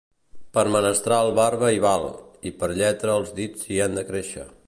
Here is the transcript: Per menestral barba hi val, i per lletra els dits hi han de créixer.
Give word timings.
Per 0.57 0.61
menestral 0.75 1.29
barba 1.39 1.69
hi 1.75 1.83
val, 1.83 2.07
i 2.51 2.55
per 2.63 2.71
lletra 2.81 3.17
els 3.19 3.31
dits 3.41 3.69
hi 3.75 3.81
han 3.87 4.01
de 4.01 4.09
créixer. 4.11 4.49